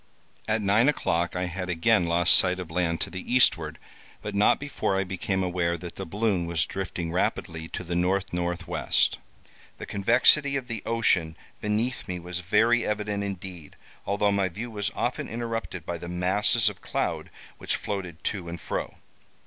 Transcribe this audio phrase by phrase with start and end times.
[0.47, 3.77] At nine o'clock I had again lost sight of land to the eastward,
[4.23, 8.05] but not before I became aware that the balloon was drifting rapidly to the N.
[8.05, 8.17] N.
[8.33, 8.87] W.
[9.77, 13.75] The convexity of the ocean beneath me was very evident indeed,
[14.07, 17.29] although my view was often interrupted by the masses of cloud
[17.59, 18.95] which floated to and fro.